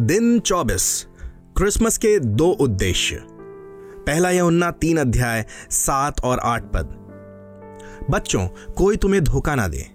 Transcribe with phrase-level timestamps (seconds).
[0.00, 1.06] दिन 24
[1.56, 3.20] क्रिसमस के दो उद्देश्य।
[4.06, 6.86] पहला यह उन्ना तीन अध्याय, सात और आठ पद।
[8.10, 9.86] बच्चों, कोई तुम्हें धोखा ना दे।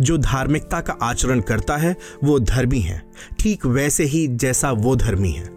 [0.00, 3.02] जो धार्मिकता का आचरण करता है, वो धर्मी है।
[3.40, 5.48] ठीक वैसे ही जैसा वो धर्मी है।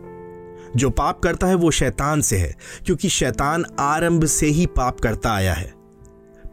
[0.76, 2.56] जो पाप करता है, वो शैतान से है,
[2.86, 5.74] क्योंकि शैतान आरंभ से ही पाप करता आया है।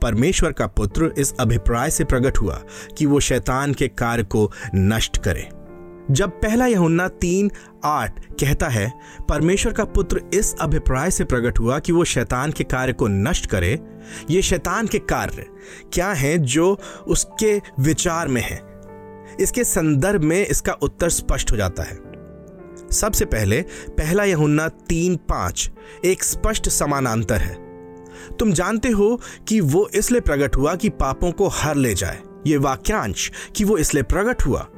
[0.03, 2.63] परमेश्वर का पुत्र इस अभिप्राय से प्रकट हुआ
[2.99, 5.62] कि वो शैतान के कार्य को नष्ट करे।
[6.11, 7.51] जब पहला यहुन्ना तीन
[7.85, 8.93] आठ कहता है,
[9.29, 13.47] परमेश्वर का पुत्र इस अभिप्राय से प्रकट हुआ कि वो शैतान के कार्य को नष्ट
[13.47, 13.81] करे।
[14.31, 15.47] ये शैतान के कार्य
[15.93, 18.81] क्या हैं जो उसके विचार में है?
[19.41, 21.99] इसके संदर्भ में इसका उत्तर स्पष्ट हो जाता है।
[22.91, 25.71] सबसे पहले, पहला यहुन्ना तीन पाँच
[26.05, 27.55] एक स्पष्ट समानांतर है।
[28.39, 32.56] तुम जानते हो कि वो इसलिए प्रकट हुआ कि पापों को हर ले जाए। ये
[32.56, 34.69] वाक्यांश कि वो इसलिए प्रकट हुआ।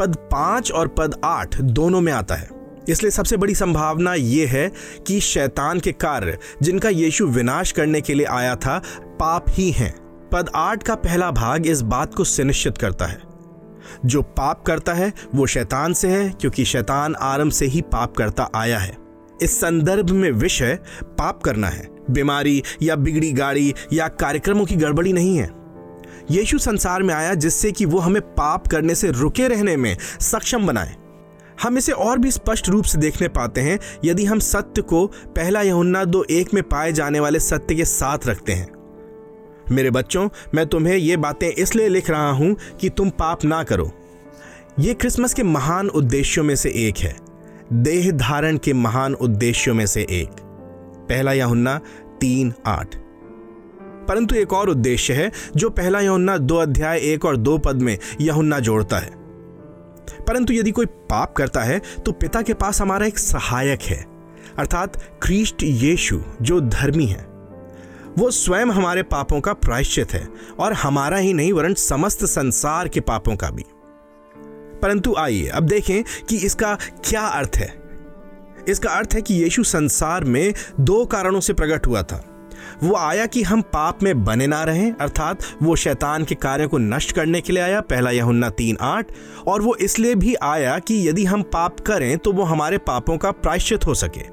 [0.00, 2.48] पद पाँच और पद आठ दोनों में आता है।
[2.88, 4.72] इसलिए सबसे बड़ी संभावना यह है
[5.06, 9.94] कि शैतान के कार्य, जिनका यीशु विनाश करने के लिए आया था, पाप ही हैं।
[10.32, 13.20] पद आठ का पहला भाग इस बात को सुनिश्चित करता है।
[14.06, 18.50] जो पाप करता है, वो शैतान से है, क्योंकि शैतान आरंभ से ही पाप करता
[18.54, 18.96] आया है।
[19.42, 25.12] इस संदर्भ में विषय, पाप करना है। बीमारी या बिगड़ी गाड़ी या कार्यक्रमों की गड़बड़ी
[25.12, 25.59] नहीं है।
[26.30, 30.66] यीशु संसार में आया जिससे कि वो हमें पाप करने से रुके रहने में सक्षम
[30.66, 30.96] बनाए।
[31.62, 35.62] हम इसे और भी स्पष्ट रूप से देखने पाते हैं, यदि हम सत्य को पहला
[35.62, 38.68] यहुन्ना दो एक में पाए जाने वाले सत्य के साथ रखते हैं।
[39.70, 43.92] मेरे बच्चों, मैं तुम्हें ये बातें इसलिए लिख रहा हूँ कि तुम पाप ना करो।
[44.78, 47.16] ये क्रिसमस के महान उद्देश्यों में से एक है।
[47.72, 50.30] देह धारण के महान उद्देश्यों में से एक।
[51.08, 51.80] पहला यहुन्ना
[52.20, 52.96] तीन आठ।
[54.10, 57.98] परंतु एक और उद्देश्य है, जो पहला यहुन्ना दो अध्याय एक और दो पद में
[58.20, 59.10] यहुन्ना जोड़ता है।
[60.28, 64.06] परंतु यदि कोई पाप करता है तो पिता के पास हमारा एक सहायक है,
[64.58, 67.26] अर्थात क्रिस्ट यीशु, जो धर्मी है।
[68.18, 73.00] वो स्वयं हमारे पापों का प्रायश्चित है, और हमारा ही नहीं, वरन समस्त संसार के
[73.00, 73.64] पापों का भी।
[74.82, 77.82] परंतु आइए, अब देखें कि इसका क्या अर्थ है।
[78.68, 82.29] इसका अर्थ है कि यीशु संसार में दो कारणों से प्रकट हुआ था।
[82.82, 86.78] वो आया कि हम पाप में बने ना रहें, अर्थात वो शैतान के कार्य को
[86.78, 89.12] नष्ट करने के लिए आया, पहला यहुन्ना तीन आठ,
[89.46, 93.30] और वो इसलिए भी आया कि यदि हम पाप करें तो वो हमारे पापों का
[93.30, 94.24] प्रायश्चित हो सके।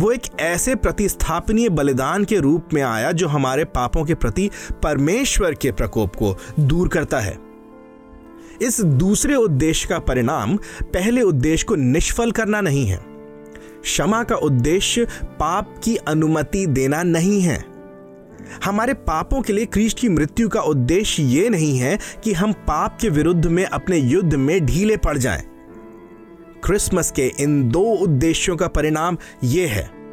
[0.00, 4.50] वो एक ऐसे प्रतिस्थापनीय बलिदान के रूप में आया, जो हमारे पापों के प्रति
[4.82, 7.38] परमेश्वर के प्रकोप को दूर करता है।
[8.62, 13.13] इस दूसरे उद्देश्य का परिणाम पहले उद्देश्य को निष्फल करना नहीं है।
[13.84, 17.64] क्षमा का उद्देश्य पाप की अनुमति देना नहीं है
[18.64, 22.98] हमारे पापों के लिए क्रिस्ट की मृत्यु का उद्देश्य यह नहीं है कि हम पाप
[23.00, 25.42] के विरुद्ध में अपने युद्ध में ढीले पड़ जाएँ।
[26.64, 30.03] क्रिसमस के इन दो उद्देश्यों का परिणाम यह है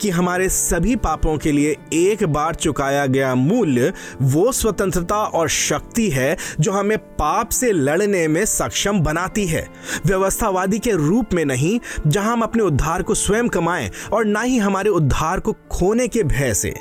[0.00, 3.92] कि हमारे सभी पापों के लिए एक बार चुकाया गया मूल्य
[4.22, 9.66] वो स्वतंत्रता और शक्ति है जो हमें पाप से लड़ने में सक्षम बनाती है।
[10.06, 14.58] व्यवस्थावादी के रूप में नहीं, जहाँ हम अपने उद्धार को स्वयं कमाएँ और ना ही
[14.58, 16.74] हमारे उद्धार को खोने के भय से,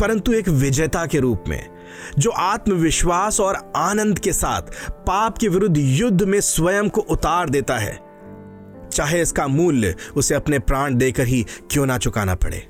[0.00, 1.68] परंतु एक विजेता के रूप में,
[2.18, 4.62] जो आत्मविश्वास और आनंद के साथ
[5.06, 8.09] पाप के विरुद्ध युद्ध में स्वयं को उतार देता है।
[8.92, 12.66] चाहे इसका मूल्य उसे अपने प्राण देकर ही क्यों ना चुकाना पड़े।